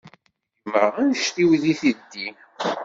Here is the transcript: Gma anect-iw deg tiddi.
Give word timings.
Gma 0.63 0.83
anect-iw 1.01 1.51
deg 1.61 1.77
tiddi. 1.81 2.27